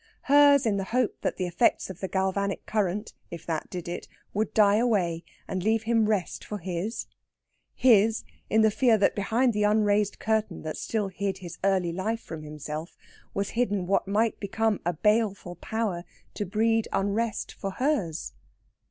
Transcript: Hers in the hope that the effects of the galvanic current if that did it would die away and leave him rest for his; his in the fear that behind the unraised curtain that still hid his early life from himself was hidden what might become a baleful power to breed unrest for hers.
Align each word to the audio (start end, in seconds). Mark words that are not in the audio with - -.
Hers 0.23 0.65
in 0.65 0.77
the 0.77 0.85
hope 0.85 1.21
that 1.21 1.37
the 1.37 1.45
effects 1.45 1.91
of 1.91 1.99
the 1.99 2.07
galvanic 2.07 2.65
current 2.65 3.13
if 3.29 3.45
that 3.45 3.69
did 3.69 3.87
it 3.87 4.07
would 4.33 4.51
die 4.51 4.77
away 4.77 5.23
and 5.47 5.61
leave 5.61 5.83
him 5.83 6.09
rest 6.09 6.43
for 6.43 6.57
his; 6.57 7.05
his 7.75 8.23
in 8.49 8.61
the 8.61 8.71
fear 8.71 8.97
that 8.97 9.13
behind 9.13 9.53
the 9.53 9.61
unraised 9.61 10.17
curtain 10.17 10.63
that 10.63 10.77
still 10.77 11.09
hid 11.09 11.37
his 11.37 11.59
early 11.63 11.93
life 11.93 12.19
from 12.23 12.41
himself 12.41 12.97
was 13.35 13.51
hidden 13.51 13.85
what 13.85 14.07
might 14.07 14.39
become 14.39 14.79
a 14.87 14.93
baleful 14.93 15.57
power 15.57 16.03
to 16.33 16.47
breed 16.47 16.87
unrest 16.91 17.51
for 17.51 17.73
hers. 17.73 18.33